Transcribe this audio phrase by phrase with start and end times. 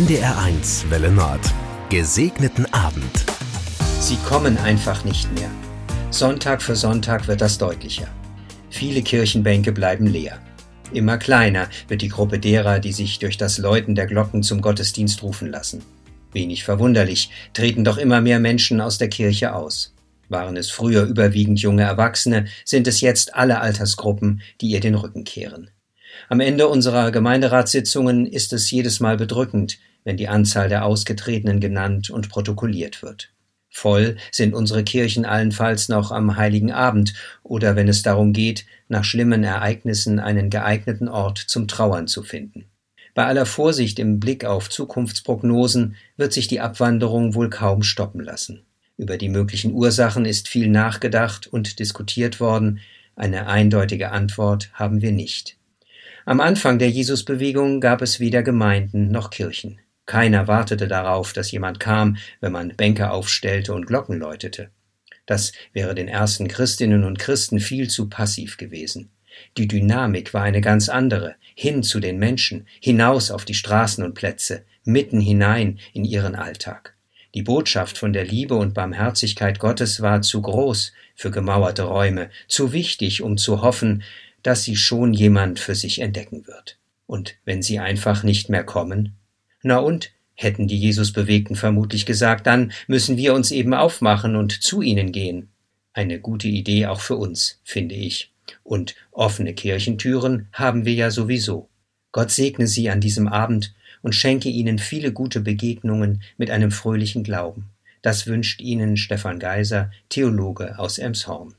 [0.00, 1.40] NDR1 Welle Nord.
[1.90, 3.26] Gesegneten Abend.
[4.00, 5.50] Sie kommen einfach nicht mehr.
[6.10, 8.08] Sonntag für Sonntag wird das deutlicher.
[8.70, 10.38] Viele Kirchenbänke bleiben leer.
[10.94, 15.22] Immer kleiner wird die Gruppe derer, die sich durch das Läuten der Glocken zum Gottesdienst
[15.22, 15.82] rufen lassen.
[16.32, 19.94] Wenig verwunderlich, treten doch immer mehr Menschen aus der Kirche aus.
[20.30, 25.24] Waren es früher überwiegend junge Erwachsene, sind es jetzt alle Altersgruppen, die ihr den Rücken
[25.24, 25.68] kehren.
[26.28, 32.10] Am Ende unserer Gemeinderatssitzungen ist es jedes Mal bedrückend, wenn die Anzahl der Ausgetretenen genannt
[32.10, 33.30] und protokolliert wird.
[33.68, 39.04] Voll sind unsere Kirchen allenfalls noch am heiligen Abend oder wenn es darum geht, nach
[39.04, 42.66] schlimmen Ereignissen einen geeigneten Ort zum Trauern zu finden.
[43.14, 48.64] Bei aller Vorsicht im Blick auf Zukunftsprognosen wird sich die Abwanderung wohl kaum stoppen lassen.
[48.96, 52.80] Über die möglichen Ursachen ist viel nachgedacht und diskutiert worden,
[53.16, 55.59] eine eindeutige Antwort haben wir nicht.
[56.30, 59.80] Am Anfang der Jesusbewegung gab es weder Gemeinden noch Kirchen.
[60.06, 64.70] Keiner wartete darauf, dass jemand kam, wenn man Bänke aufstellte und Glocken läutete.
[65.26, 69.10] Das wäre den ersten Christinnen und Christen viel zu passiv gewesen.
[69.56, 74.14] Die Dynamik war eine ganz andere, hin zu den Menschen, hinaus auf die Straßen und
[74.14, 76.94] Plätze, mitten hinein in ihren Alltag.
[77.34, 82.72] Die Botschaft von der Liebe und Barmherzigkeit Gottes war zu groß für gemauerte Räume, zu
[82.72, 84.04] wichtig, um zu hoffen,
[84.42, 86.78] dass sie schon jemand für sich entdecken wird.
[87.06, 89.16] Und wenn sie einfach nicht mehr kommen,
[89.62, 94.80] na und, hätten die Jesusbewegten vermutlich gesagt, dann müssen wir uns eben aufmachen und zu
[94.80, 95.50] ihnen gehen.
[95.92, 98.32] Eine gute Idee auch für uns, finde ich.
[98.62, 101.68] Und offene Kirchentüren haben wir ja sowieso.
[102.12, 107.22] Gott segne Sie an diesem Abend und schenke Ihnen viele gute Begegnungen mit einem fröhlichen
[107.22, 107.70] Glauben.
[108.02, 111.54] Das wünscht Ihnen Stefan Geiser, Theologe aus Emshorn.